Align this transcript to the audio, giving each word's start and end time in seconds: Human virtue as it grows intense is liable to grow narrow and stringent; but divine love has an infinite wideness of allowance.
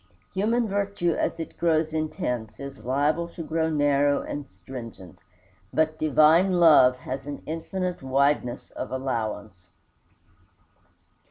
Human 0.33 0.67
virtue 0.67 1.11
as 1.13 1.39
it 1.39 1.59
grows 1.59 1.93
intense 1.93 2.59
is 2.59 2.83
liable 2.83 3.27
to 3.35 3.43
grow 3.43 3.69
narrow 3.69 4.23
and 4.23 4.47
stringent; 4.47 5.19
but 5.71 5.99
divine 5.99 6.53
love 6.53 6.95
has 7.01 7.27
an 7.27 7.43
infinite 7.45 8.01
wideness 8.01 8.71
of 8.71 8.91
allowance. 8.91 9.73